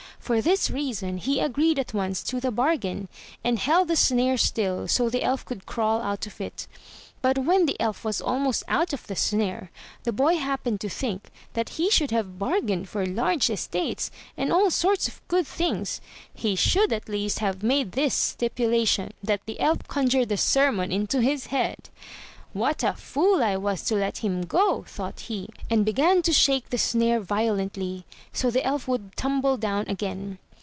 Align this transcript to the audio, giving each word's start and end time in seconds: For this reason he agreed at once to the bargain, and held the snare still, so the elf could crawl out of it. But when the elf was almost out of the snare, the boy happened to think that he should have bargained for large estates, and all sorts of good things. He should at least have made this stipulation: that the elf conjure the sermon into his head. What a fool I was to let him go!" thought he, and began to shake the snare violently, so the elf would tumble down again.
For 0.31 0.39
this 0.39 0.69
reason 0.71 1.17
he 1.17 1.41
agreed 1.41 1.77
at 1.77 1.93
once 1.93 2.23
to 2.23 2.39
the 2.39 2.51
bargain, 2.51 3.09
and 3.43 3.59
held 3.59 3.89
the 3.89 3.97
snare 3.97 4.37
still, 4.37 4.87
so 4.87 5.09
the 5.09 5.23
elf 5.23 5.43
could 5.43 5.65
crawl 5.65 6.01
out 6.01 6.25
of 6.25 6.39
it. 6.39 6.67
But 7.21 7.37
when 7.39 7.65
the 7.65 7.75
elf 7.81 8.05
was 8.05 8.21
almost 8.21 8.63
out 8.69 8.93
of 8.93 9.07
the 9.07 9.15
snare, 9.17 9.71
the 10.03 10.13
boy 10.13 10.37
happened 10.37 10.79
to 10.81 10.89
think 10.89 11.31
that 11.51 11.69
he 11.69 11.89
should 11.89 12.11
have 12.11 12.39
bargained 12.39 12.87
for 12.87 13.05
large 13.05 13.49
estates, 13.49 14.09
and 14.37 14.53
all 14.53 14.71
sorts 14.71 15.09
of 15.09 15.21
good 15.27 15.47
things. 15.47 15.99
He 16.33 16.55
should 16.55 16.93
at 16.93 17.09
least 17.09 17.39
have 17.39 17.61
made 17.61 17.91
this 17.91 18.13
stipulation: 18.13 19.11
that 19.21 19.41
the 19.45 19.59
elf 19.59 19.79
conjure 19.89 20.25
the 20.25 20.37
sermon 20.37 20.93
into 20.93 21.19
his 21.21 21.47
head. 21.47 21.89
What 22.53 22.83
a 22.83 22.91
fool 22.95 23.41
I 23.41 23.55
was 23.55 23.81
to 23.83 23.95
let 23.95 24.17
him 24.17 24.41
go!" 24.41 24.83
thought 24.85 25.21
he, 25.21 25.47
and 25.69 25.85
began 25.85 26.21
to 26.23 26.33
shake 26.33 26.69
the 26.69 26.77
snare 26.77 27.21
violently, 27.21 28.03
so 28.33 28.51
the 28.51 28.65
elf 28.65 28.89
would 28.89 29.15
tumble 29.15 29.55
down 29.55 29.87
again. 29.87 30.37